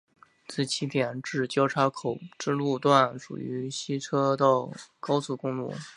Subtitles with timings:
[0.47, 5.75] 自起点至交叉口之路段属于四车道高速公路。